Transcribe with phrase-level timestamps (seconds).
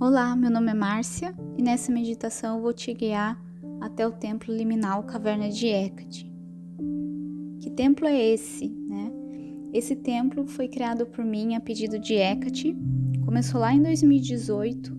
[0.00, 3.40] Olá, meu nome é Márcia e nessa meditação eu vou te guiar
[3.80, 6.28] até o templo liminal Caverna de Hecate.
[7.60, 9.12] Que templo é esse, né?
[9.72, 12.76] Esse templo foi criado por mim a pedido de Hecate,
[13.24, 14.92] começou lá em 2018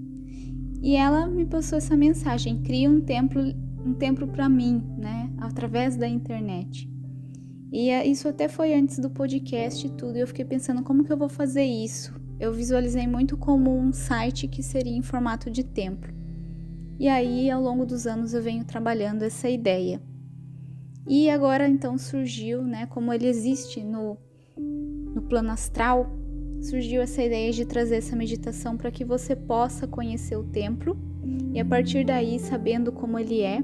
[0.82, 3.42] e ela me passou essa mensagem: cria um templo,
[3.86, 5.30] um templo para mim, né?
[5.40, 6.90] Através da internet.
[7.70, 10.18] E é, isso até foi antes do podcast e tudo.
[10.18, 12.14] E eu fiquei pensando como que eu vou fazer isso.
[12.40, 16.14] Eu visualizei muito como um site que seria em formato de templo.
[17.00, 20.02] E aí, ao longo dos anos, eu venho trabalhando essa ideia.
[21.08, 24.18] E agora então surgiu, né, como ele existe no,
[24.58, 26.10] no plano astral,
[26.62, 30.98] surgiu essa ideia de trazer essa meditação para que você possa conhecer o templo
[31.54, 33.62] e a partir daí, sabendo como ele é,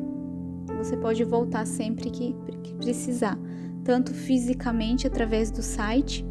[0.77, 3.37] você pode voltar sempre que, que precisar
[3.83, 6.25] tanto fisicamente através do site,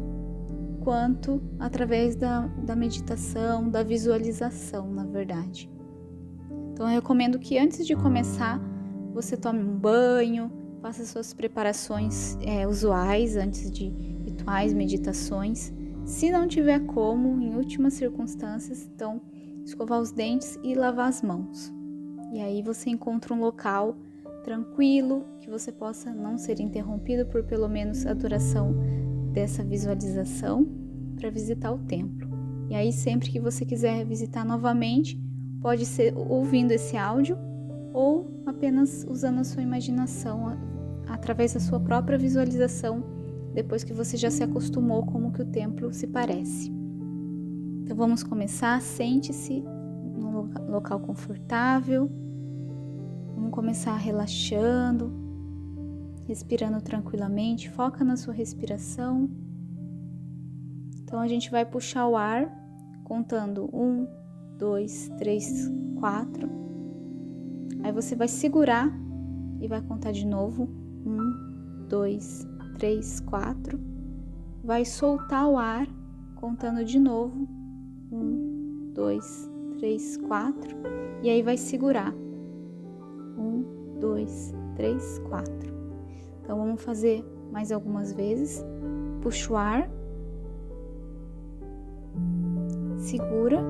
[0.81, 5.69] quanto através da, da meditação, da visualização, na verdade.
[6.73, 8.59] Então eu recomendo que antes de começar,
[9.13, 13.89] você tome um banho, faça suas preparações é, usuais antes de
[14.25, 15.71] rituais, meditações.
[16.03, 19.21] Se não tiver como, em últimas circunstâncias, então
[19.63, 21.71] escovar os dentes e lavar as mãos.
[22.33, 23.95] E aí você encontra um local
[24.43, 28.73] tranquilo, que você possa não ser interrompido por pelo menos a duração
[29.31, 30.80] dessa visualização
[31.21, 32.27] para visitar o templo.
[32.67, 35.21] E aí, sempre que você quiser visitar novamente,
[35.61, 37.37] pode ser ouvindo esse áudio
[37.93, 40.57] ou apenas usando a sua imaginação
[41.07, 43.03] através da sua própria visualização,
[43.53, 46.71] depois que você já se acostumou como que o templo se parece.
[47.83, 49.61] Então vamos começar, sente-se
[50.17, 52.09] num local confortável,
[53.41, 55.11] Vamos começar relaxando,
[56.25, 57.69] respirando tranquilamente.
[57.71, 59.29] Foca na sua respiração.
[61.11, 62.49] Então a gente vai puxar o ar
[63.03, 64.07] contando um,
[64.57, 66.49] dois, três, quatro.
[67.83, 68.89] Aí você vai segurar
[69.59, 70.69] e vai contar de novo.
[71.05, 73.77] Um, dois, três, quatro.
[74.63, 75.85] Vai soltar o ar
[76.37, 77.45] contando de novo.
[78.09, 80.77] Um, dois, três, quatro.
[81.21, 82.15] E aí vai segurar
[83.99, 85.73] dois, três, quatro.
[86.41, 87.21] Então vamos fazer
[87.51, 88.65] mais algumas vezes.
[89.21, 89.89] Puxa o ar,
[93.11, 93.61] segura,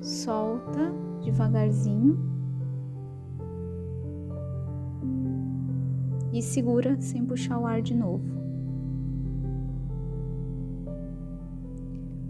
[0.00, 0.92] solta
[1.24, 2.16] devagarzinho.
[6.32, 8.24] E segura sem puxar o ar de novo.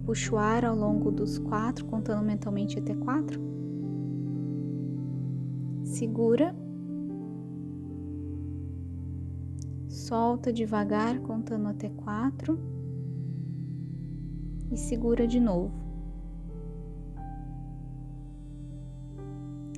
[0.06, 3.38] Puxa o ar ao longo dos quatro, contando mentalmente até quatro.
[5.84, 6.54] Segura,
[9.86, 12.58] solta devagar, contando até quatro,
[14.72, 15.70] e segura de novo.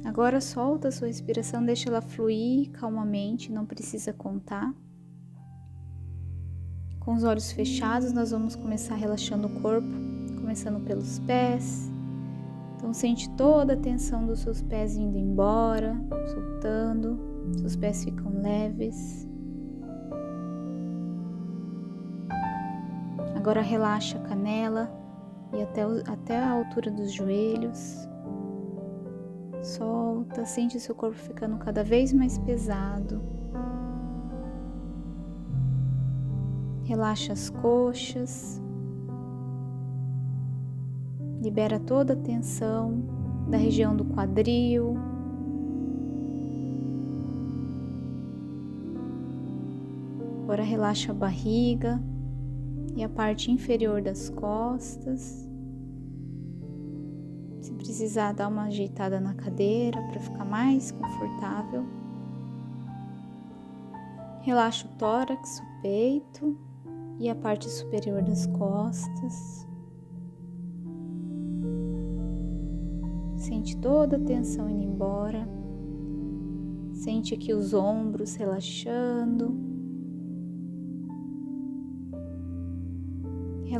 [0.04, 4.72] Agora solta a sua respiração, deixa ela fluir calmamente, não precisa contar.
[7.00, 9.88] Com os olhos fechados, nós vamos começar relaxando o corpo,
[10.36, 11.90] começando pelos pés,
[12.76, 17.18] então sente toda a tensão dos seus pés indo embora, soltando,
[17.58, 19.26] seus pés ficam leves.
[23.44, 24.90] Agora relaxa a canela
[25.52, 28.08] e até, até a altura dos joelhos.
[29.62, 33.20] Solta, sente seu corpo ficando cada vez mais pesado.
[36.84, 38.62] Relaxa as coxas,
[41.42, 43.04] Libera toda a tensão
[43.50, 44.96] da região do quadril.
[50.44, 52.00] Agora relaxa a barriga
[52.96, 55.48] e a parte inferior das costas.
[57.60, 61.84] Se precisar, dá uma ajeitada na cadeira para ficar mais confortável.
[64.42, 66.58] Relaxa o tórax, o peito
[67.18, 69.66] e a parte superior das costas.
[73.36, 75.48] Sente toda a tensão indo embora.
[76.92, 79.73] Sente aqui os ombros relaxando.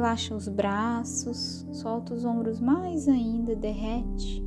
[0.05, 4.45] Relaxa os braços, solta os ombros mais ainda, derrete.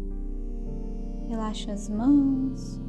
[1.27, 2.79] Relaxa as mãos.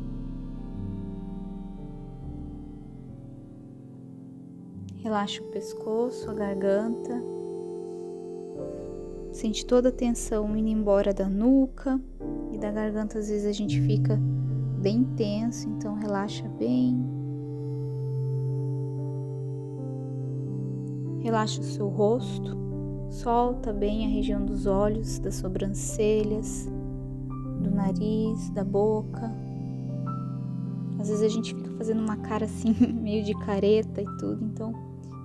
[4.97, 7.23] Relaxa o pescoço, a garganta.
[9.33, 11.99] Sente toda a tensão indo embora da nuca
[12.53, 13.19] e da garganta.
[13.19, 14.21] Às vezes a gente fica
[14.83, 17.18] bem tenso, então relaxa bem.
[21.29, 22.57] Relaxa o seu rosto,
[23.11, 26.67] Solta bem a região dos olhos, das sobrancelhas,
[27.63, 29.31] do nariz, da boca.
[30.99, 34.73] Às vezes a gente fica fazendo uma cara assim, meio de careta e tudo, então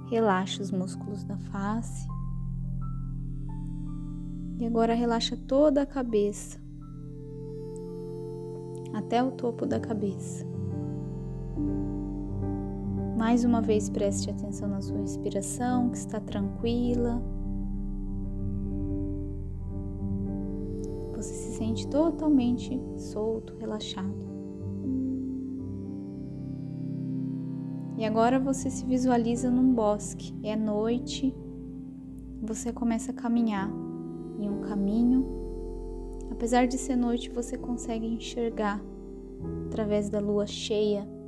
[0.10, 2.06] relaxa os músculos da face.
[4.60, 6.60] E agora relaxa toda a cabeça,
[8.94, 10.53] até o topo da cabeça.
[13.24, 17.24] Mais uma vez preste atenção na sua respiração, que está tranquila.
[21.16, 24.28] Você se sente totalmente solto, relaxado.
[27.98, 30.36] E agora você se visualiza num bosque.
[30.44, 31.34] É noite.
[32.42, 33.72] Você começa a caminhar
[34.38, 35.26] em um caminho.
[36.30, 38.84] Apesar de ser noite, você consegue enxergar
[39.68, 41.23] através da lua cheia.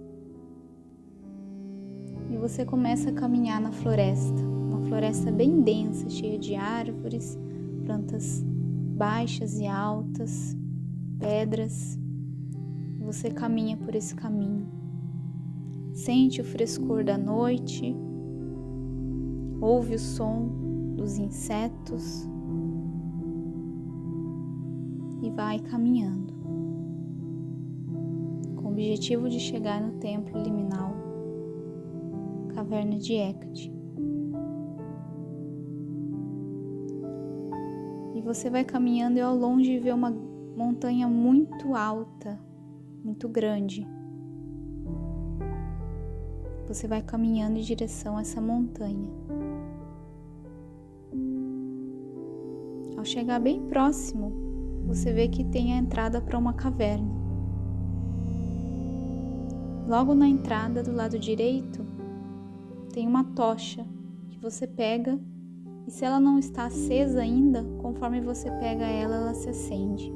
[2.45, 7.35] Você começa a caminhar na floresta, uma floresta bem densa, cheia de árvores,
[7.83, 8.43] plantas
[8.95, 10.55] baixas e altas,
[11.17, 11.99] pedras.
[12.99, 14.67] Você caminha por esse caminho.
[15.91, 17.95] Sente o frescor da noite,
[19.59, 20.47] ouve o som
[20.95, 22.29] dos insetos.
[25.23, 26.31] E vai caminhando,
[28.55, 31.04] com o objetivo de chegar no templo liminal,
[32.55, 33.71] caverna de Hecate.
[38.15, 42.39] E você vai caminhando e ao longe vê uma montanha muito alta,
[43.03, 43.85] muito grande
[46.67, 49.09] você vai caminhando em direção a essa montanha.
[52.97, 54.31] Ao chegar bem próximo,
[54.87, 57.13] você vê que tem a entrada para uma caverna.
[59.87, 61.85] Logo na entrada do lado direito,
[62.95, 63.85] tem uma tocha
[64.29, 65.19] que você pega
[65.85, 70.13] e se ela não está acesa ainda, conforme você pega ela, ela se acende.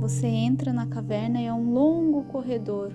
[0.00, 2.90] Você entra na caverna e é um longo corredor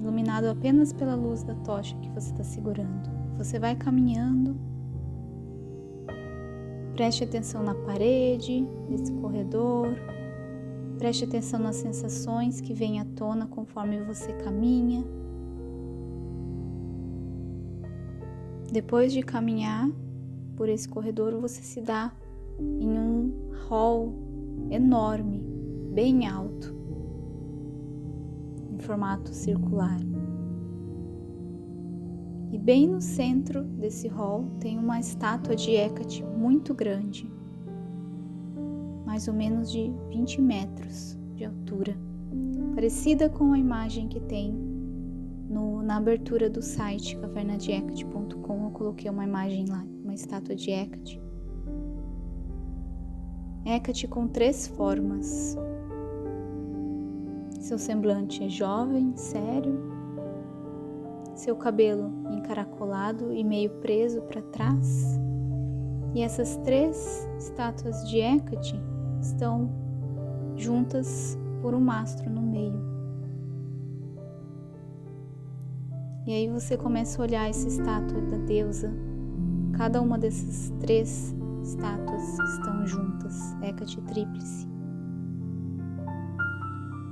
[0.00, 3.08] iluminado apenas pela luz da tocha que você está segurando.
[3.38, 4.56] Você vai caminhando,
[6.94, 9.86] preste atenção na parede, nesse corredor,
[10.98, 15.04] preste atenção nas sensações que vêm à tona conforme você caminha.
[18.74, 19.88] Depois de caminhar
[20.56, 22.12] por esse corredor, você se dá
[22.58, 23.32] em um
[23.68, 24.12] hall
[24.68, 25.40] enorme,
[25.92, 26.74] bem alto
[28.80, 30.00] formato circular.
[32.50, 37.32] E bem no centro desse hall tem uma estátua de Hecate muito grande,
[39.06, 41.96] mais ou menos de 20 metros de altura,
[42.74, 44.73] parecida com a imagem que tem
[45.54, 48.64] no, na abertura do site cavernadehecate.com.
[48.64, 51.22] Eu coloquei uma imagem lá, uma estátua de Hecate.
[53.64, 55.56] Hecate com três formas,
[57.60, 59.80] seu semblante é jovem, sério,
[61.34, 65.18] seu cabelo encaracolado e meio preso para trás.
[66.14, 68.78] E essas três estátuas de Hecate
[69.20, 69.70] estão
[70.56, 72.93] juntas por um mastro no meio.
[76.26, 78.90] E aí você começa a olhar essa estátua da deusa.
[79.76, 84.66] Cada uma dessas três estátuas estão juntas, Hecate tríplice.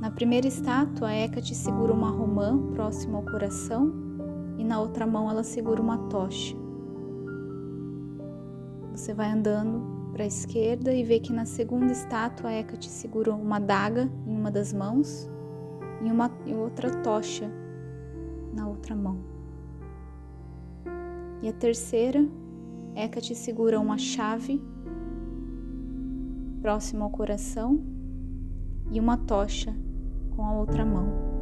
[0.00, 3.92] Na primeira estátua, Hecate segura uma romã próxima ao coração
[4.56, 6.56] e na outra mão ela segura uma tocha.
[8.92, 13.58] Você vai andando para a esquerda e vê que na segunda estátua Hecate segura uma
[13.58, 15.28] daga em uma das mãos
[16.02, 17.60] e uma e outra tocha
[18.52, 19.18] na outra mão.
[21.42, 22.24] E a terceira,
[22.94, 24.62] Hecate segura uma chave
[26.60, 27.82] próxima ao coração
[28.90, 29.74] e uma tocha
[30.36, 31.32] com a outra mão.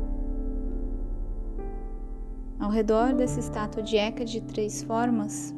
[2.59, 5.55] Ao redor dessa estátua de Eca de três formas,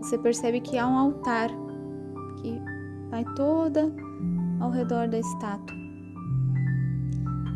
[0.00, 1.50] você percebe que há um altar
[2.40, 2.60] que
[3.10, 3.92] vai toda
[4.60, 5.75] ao redor da estátua.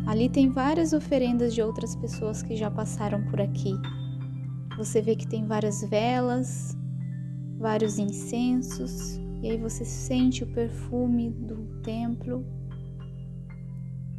[0.05, 3.73] Ali tem várias oferendas de outras pessoas que já passaram por aqui.
[4.77, 6.75] Você vê que tem várias velas,
[7.57, 12.45] vários incensos, e aí você sente o perfume do templo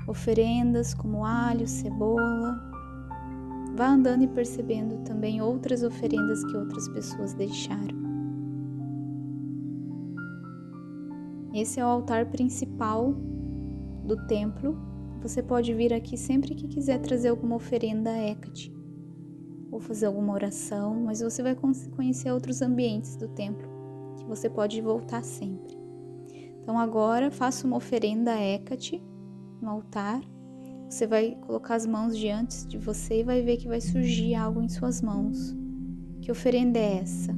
[0.07, 2.61] oferendas como alho, cebola.
[3.77, 8.03] Vá andando e percebendo também outras oferendas que outras pessoas deixaram.
[11.55, 13.15] Esse é o altar principal
[14.05, 14.92] do templo.
[15.23, 18.75] Você pode vir aqui sempre que quiser trazer alguma oferenda a Hecate.
[19.71, 21.57] ou fazer alguma oração, mas você vai
[21.97, 23.67] conhecer outros ambientes do templo
[24.19, 25.79] que você pode voltar sempre.
[26.61, 29.03] Então agora faça uma oferenda a Hecate
[29.63, 30.21] no altar.
[30.91, 34.61] Você vai colocar as mãos diante de você e vai ver que vai surgir algo
[34.61, 35.57] em suas mãos.
[36.21, 37.35] Que oferenda é essa?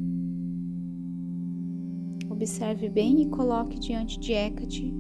[2.29, 4.93] Observe bem e coloque diante de Hecate,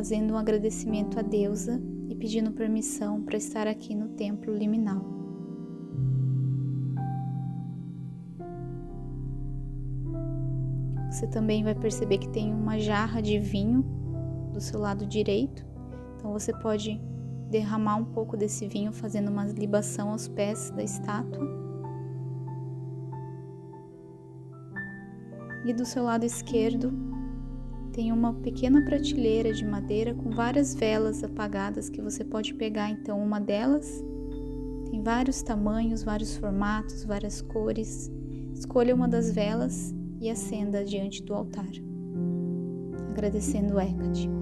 [0.00, 1.78] fazendo um agradecimento à deusa
[2.08, 5.04] e pedindo permissão para estar aqui no templo liminal.
[11.10, 13.82] Você também vai perceber que tem uma jarra de vinho
[14.54, 15.66] do seu lado direito,
[16.16, 16.98] então você pode
[17.50, 21.60] derramar um pouco desse vinho fazendo uma libação aos pés da estátua.
[25.62, 26.90] e do seu lado esquerdo
[27.92, 32.90] tem uma pequena prateleira de madeira com várias velas apagadas que você pode pegar.
[32.90, 34.02] Então, uma delas
[34.90, 38.10] tem vários tamanhos, vários formatos, várias cores.
[38.54, 41.70] Escolha uma das velas e acenda diante do altar,
[43.10, 44.39] agradecendo Hecate.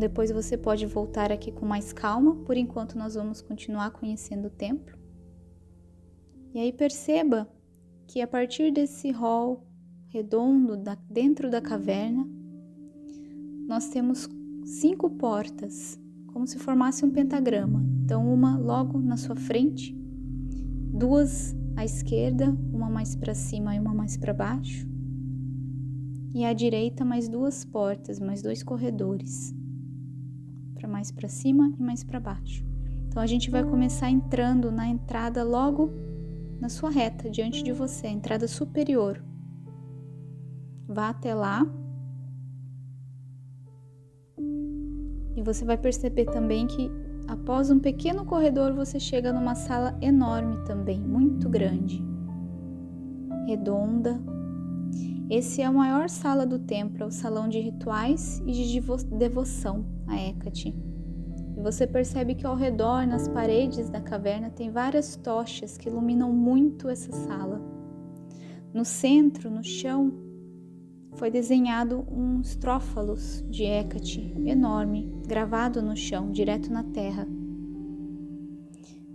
[0.00, 2.34] Depois você pode voltar aqui com mais calma.
[2.44, 4.98] Por enquanto nós vamos continuar conhecendo o templo.
[6.52, 7.48] E aí perceba
[8.08, 9.64] que a partir desse hall
[10.08, 12.26] redondo da, dentro da caverna,
[13.68, 14.28] nós temos
[14.64, 16.00] cinco portas,
[16.32, 17.84] como se formasse um pentagrama.
[18.02, 19.94] Então uma logo na sua frente,
[20.92, 24.88] duas à esquerda, uma mais para cima e uma mais para baixo.
[26.34, 29.54] E à direita mais duas portas, mais dois corredores
[30.90, 32.64] mais para cima e mais para baixo.
[33.08, 35.90] Então a gente vai começar entrando na entrada logo
[36.60, 39.24] na sua reta, diante de você, a entrada superior.
[40.86, 41.66] Vá até lá.
[45.34, 46.90] E você vai perceber também que
[47.26, 52.04] após um pequeno corredor você chega numa sala enorme também, muito grande,
[53.46, 54.20] redonda.
[55.30, 58.80] Esse é a maior sala do templo, é o salão de rituais e de
[59.16, 60.74] devoção a Hecate.
[61.56, 66.32] E você percebe que ao redor, nas paredes da caverna, tem várias tochas que iluminam
[66.32, 67.60] muito essa sala.
[68.74, 70.12] No centro, no chão,
[71.12, 77.26] foi desenhado um estrófalos de Hecate enorme, gravado no chão, direto na terra.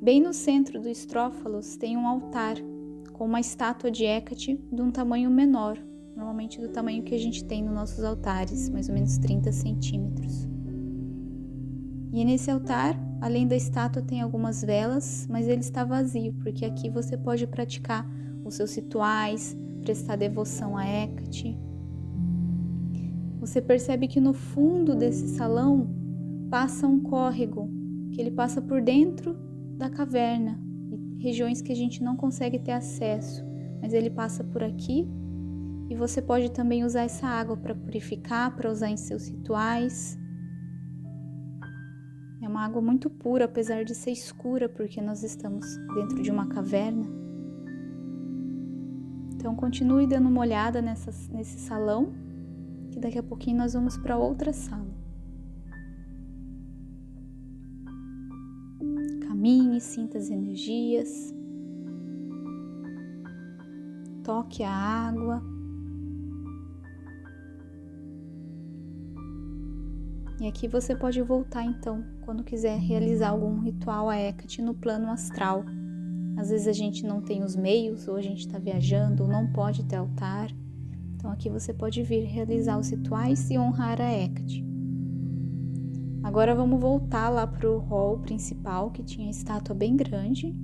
[0.01, 2.57] Bem no centro do estrófalos tem um altar
[3.13, 5.79] com uma estátua de Hecate de um tamanho menor,
[6.15, 10.54] normalmente do tamanho que a gente tem nos nossos altares, mais ou menos 30 centímetros.
[12.15, 16.89] E nesse altar, além da estátua, tem algumas velas, mas ele está vazio, porque aqui
[16.89, 18.09] você pode praticar
[18.45, 21.59] os seus rituais, prestar devoção a Hecate.
[23.41, 25.89] Você percebe que no fundo desse salão
[26.49, 27.69] passa um córrego,
[28.13, 29.35] que ele passa por dentro
[29.77, 30.57] da caverna,
[31.19, 33.43] regiões que a gente não consegue ter acesso,
[33.81, 35.05] mas ele passa por aqui
[35.89, 40.17] e você pode também usar essa água para purificar, para usar em seus rituais.
[42.55, 47.05] Uma água muito pura, apesar de ser escura, porque nós estamos dentro de uma caverna.
[49.33, 52.13] Então continue dando uma olhada nessa, nesse salão,
[52.91, 54.87] que daqui a pouquinho nós vamos para outra sala.
[59.27, 61.33] Caminhe, sinta as energias,
[64.23, 65.43] toque a água.
[70.39, 75.11] E aqui você pode voltar então quando quiser realizar algum ritual a Hecate no plano
[75.11, 75.63] astral.
[76.35, 79.47] Às vezes a gente não tem os meios, ou a gente está viajando, ou não
[79.53, 80.49] pode ter altar.
[81.15, 84.65] Então aqui você pode vir realizar os rituais e honrar a Hecate.
[86.23, 90.55] Agora vamos voltar lá para o hall principal, que tinha a estátua bem grande.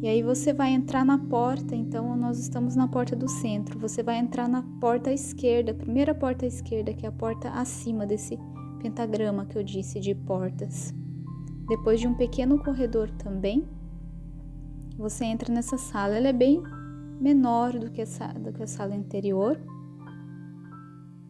[0.00, 3.78] E aí você vai entrar na porta, então nós estamos na porta do centro.
[3.78, 8.38] Você vai entrar na porta esquerda, primeira porta esquerda, que é a porta acima desse
[8.84, 10.92] pentagrama que eu disse de portas.
[11.66, 13.66] Depois de um pequeno corredor também,
[14.98, 16.16] você entra nessa sala.
[16.16, 16.62] Ela é bem
[17.18, 19.58] menor do que, essa, do que a sala anterior.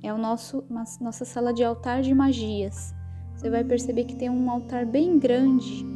[0.03, 0.65] É o nosso,
[1.01, 2.93] nossa sala de altar de magias.
[3.37, 5.87] Você vai perceber que tem um altar bem grande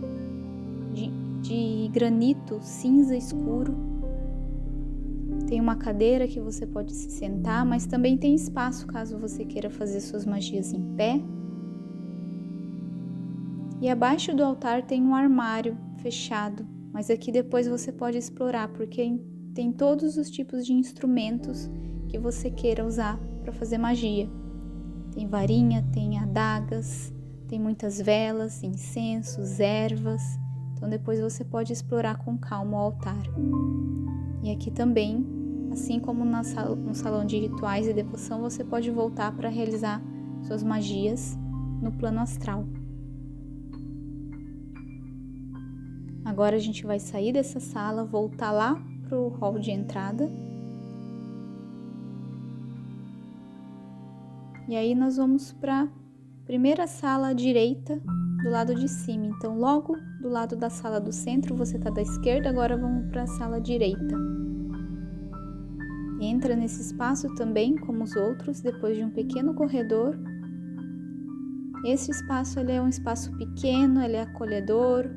[0.92, 1.10] de,
[1.40, 3.74] de granito cinza escuro.
[5.48, 9.68] Tem uma cadeira que você pode se sentar, mas também tem espaço caso você queira
[9.68, 11.20] fazer suas magias em pé
[13.80, 19.20] e abaixo do altar tem um armário fechado, mas aqui depois você pode explorar porque
[19.54, 21.70] tem todos os tipos de instrumentos
[22.08, 24.28] que você queira usar para fazer magia.
[25.12, 27.12] Tem varinha, tem adagas,
[27.46, 30.22] tem muitas velas, incensos, ervas.
[30.74, 33.22] Então depois você pode explorar com calma o altar.
[34.42, 35.26] E aqui também,
[35.72, 40.02] assim como no salão de rituais e devoção, você pode voltar para realizar
[40.42, 41.36] suas magias
[41.82, 42.64] no plano astral.
[46.38, 50.30] Agora a gente vai sair dessa sala, voltar lá para o hall de entrada.
[54.68, 55.88] E aí nós vamos para a
[56.46, 58.00] primeira sala à direita
[58.44, 59.26] do lado de cima.
[59.26, 63.24] Então, logo do lado da sala do centro, você está da esquerda, agora vamos para
[63.24, 64.16] a sala direita.
[66.20, 70.16] Entra nesse espaço também, como os outros, depois de um pequeno corredor.
[71.84, 75.10] Esse espaço ele é um espaço pequeno, ele é acolhedor,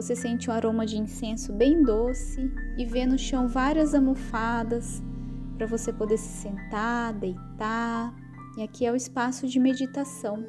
[0.00, 5.02] você sente o aroma de incenso bem doce e vê no chão várias almofadas
[5.56, 8.14] para você poder se sentar, deitar.
[8.56, 10.46] E aqui é o espaço de meditação.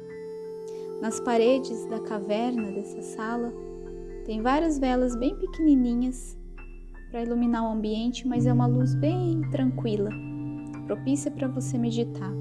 [1.02, 3.52] Nas paredes da caverna dessa sala
[4.24, 6.38] tem várias velas bem pequenininhas
[7.10, 10.10] para iluminar o ambiente, mas é uma luz bem tranquila,
[10.86, 12.32] propícia para você meditar.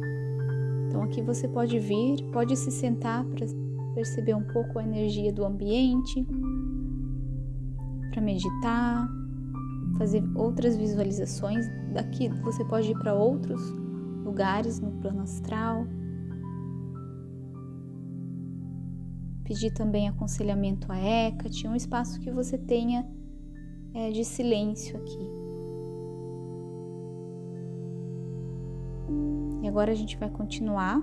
[0.86, 3.48] Então aqui você pode vir, pode se sentar para
[3.96, 6.24] perceber um pouco a energia do ambiente,
[8.20, 9.10] para meditar,
[9.98, 11.66] fazer outras visualizações.
[11.94, 13.62] Daqui você pode ir para outros
[14.24, 15.88] lugares no plano astral.
[19.44, 23.10] Pedir também aconselhamento a Hecate, um espaço que você tenha
[23.94, 25.30] é, de silêncio aqui.
[29.64, 31.02] E agora a gente vai continuar,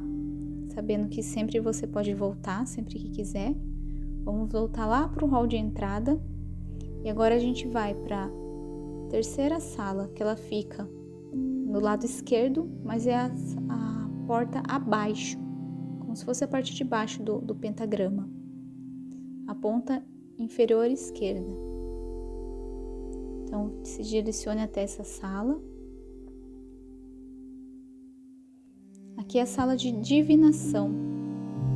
[0.69, 3.55] sabendo que sempre você pode voltar, sempre que quiser.
[4.23, 6.21] Vamos voltar lá para o hall de entrada
[7.07, 10.91] e agora a gente vai para a terceira sala, que ela fica
[11.33, 13.27] no lado esquerdo, mas é a,
[13.69, 15.39] a porta abaixo,
[16.01, 18.29] como se fosse a parte de baixo do, do pentagrama.
[19.47, 20.05] A ponta
[20.37, 21.47] inferior esquerda.
[23.45, 25.63] Então, se direcione até essa sala.
[29.17, 30.91] Aqui é a sala de divinação.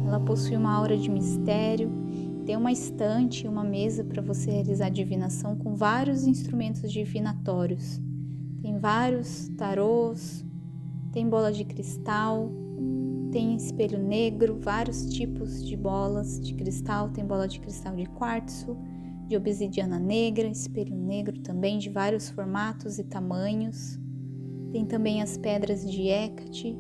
[0.09, 1.89] Ela possui uma aura de mistério
[2.45, 8.01] tem uma estante e uma mesa para você realizar divinação com vários instrumentos divinatórios.
[8.63, 10.45] Tem vários tarôs,
[11.13, 12.51] tem bola de cristal,
[13.31, 18.77] tem espelho negro, vários tipos de bolas de cristal, tem bola de cristal de quartzo,
[19.29, 23.99] de obsidiana negra, espelho negro também de vários formatos e tamanhos.
[24.73, 26.77] Tem também as pedras de Hecate.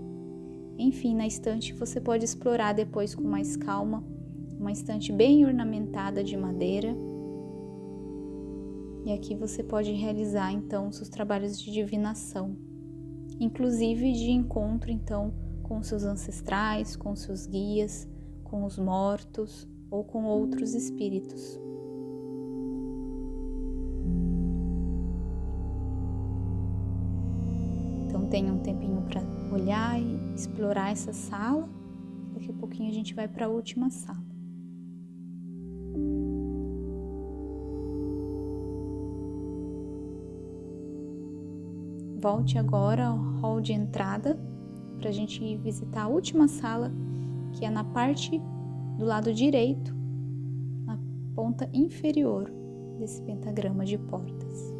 [0.78, 4.02] Enfim, na estante você pode explorar depois com mais calma
[4.60, 6.94] uma estante bem ornamentada de madeira.
[9.06, 12.54] E aqui você pode realizar então seus trabalhos de divinação,
[13.40, 18.06] inclusive de encontro então com seus ancestrais, com seus guias,
[18.44, 21.58] com os mortos ou com outros espíritos.
[28.06, 31.66] Então tenha um tempinho para olhar e explorar essa sala.
[32.34, 34.29] Daqui a pouquinho a gente vai para a última sala.
[42.20, 44.38] Volte agora ao hall de entrada
[44.98, 46.92] para a gente visitar a última sala,
[47.52, 48.38] que é na parte
[48.98, 49.94] do lado direito,
[50.84, 50.98] na
[51.34, 52.52] ponta inferior
[52.98, 54.74] desse pentagrama de portas.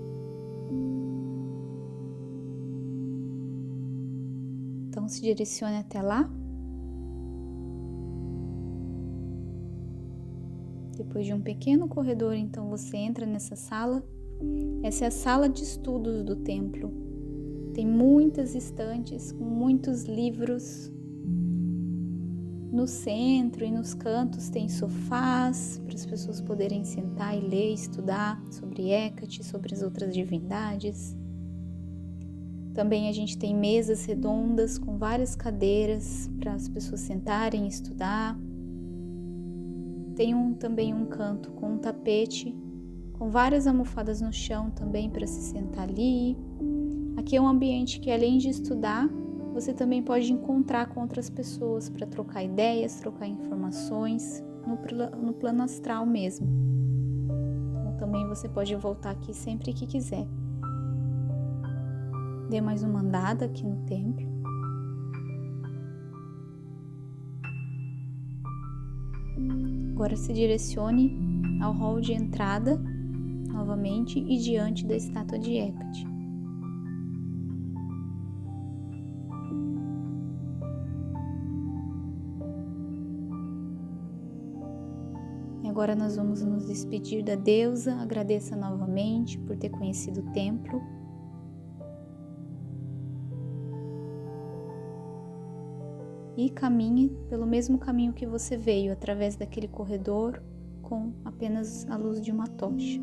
[4.88, 6.30] Então se direcione até lá.
[10.94, 14.04] Depois de um pequeno corredor, então você entra nessa sala.
[14.82, 17.09] Essa é a sala de estudos do templo.
[17.74, 20.90] Tem muitas estantes com muitos livros.
[22.72, 28.40] No centro e nos cantos tem sofás para as pessoas poderem sentar e ler, estudar
[28.50, 31.16] sobre Hecate, sobre as outras divindades.
[32.72, 38.38] Também a gente tem mesas redondas com várias cadeiras para as pessoas sentarem e estudar.
[40.14, 42.56] Tem um, também um canto com um tapete
[43.20, 46.38] com várias almofadas no chão também para se sentar ali.
[47.20, 49.06] Aqui é um ambiente que, além de estudar,
[49.52, 55.62] você também pode encontrar com outras pessoas para trocar ideias, trocar informações no, no plano
[55.62, 56.48] astral mesmo.
[57.78, 60.26] Então, também você pode voltar aqui sempre que quiser.
[62.48, 64.26] Dê mais uma andada aqui no templo.
[69.92, 72.80] Agora se direcione ao hall de entrada
[73.52, 76.09] novamente e diante da estátua de Hecate.
[85.70, 87.94] Agora nós vamos nos despedir da deusa.
[87.94, 90.82] Agradeça novamente por ter conhecido o templo.
[96.36, 100.42] E caminhe pelo mesmo caminho que você veio, através daquele corredor
[100.82, 103.00] com apenas a luz de uma tocha.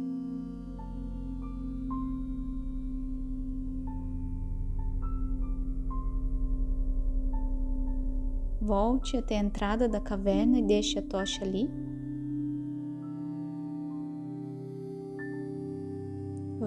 [8.59, 11.69] Volte até a entrada da caverna e deixe a tocha ali.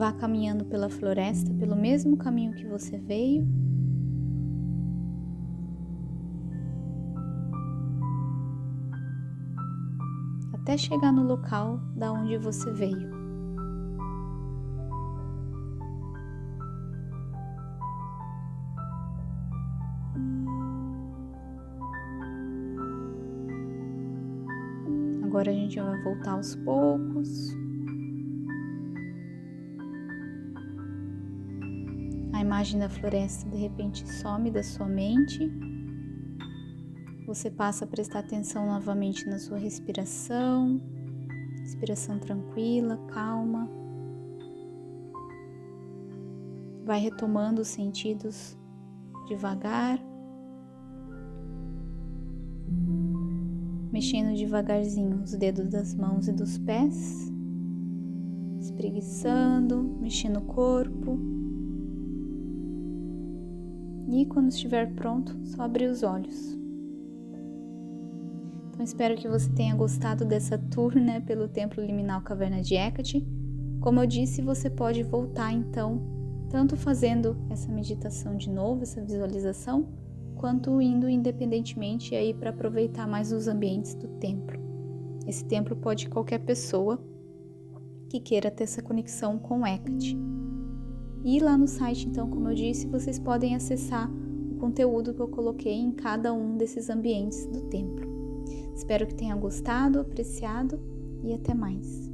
[0.00, 3.46] Vá caminhando pela floresta pelo mesmo caminho que você veio.
[10.54, 13.10] Até chegar no local da onde você veio.
[25.22, 27.59] Agora a gente vai voltar aos poucos.
[32.60, 35.50] Imagem da floresta de repente some da sua mente.
[37.26, 40.78] Você passa a prestar atenção novamente na sua respiração.
[41.60, 43.66] Respiração tranquila, calma.
[46.84, 48.58] Vai retomando os sentidos
[49.26, 49.98] devagar.
[53.92, 57.30] mexendo devagarzinho os dedos das mãos e dos pés,
[58.60, 61.39] espreguiçando, mexendo o corpo.
[64.10, 66.58] E quando estiver pronto, só abrir os olhos.
[68.68, 73.24] Então espero que você tenha gostado dessa tour né, pelo Templo Liminal Caverna de Hecate.
[73.80, 76.02] Como eu disse, você pode voltar então,
[76.50, 79.88] tanto fazendo essa meditação de novo, essa visualização,
[80.34, 84.58] quanto indo independentemente aí para aproveitar mais os ambientes do templo.
[85.24, 86.98] Esse templo pode qualquer pessoa
[88.08, 90.18] que queira ter essa conexão com Hecate.
[91.24, 94.10] E lá no site, então, como eu disse, vocês podem acessar
[94.50, 98.08] o conteúdo que eu coloquei em cada um desses ambientes do templo.
[98.74, 100.80] Espero que tenham gostado, apreciado
[101.22, 102.10] e até mais.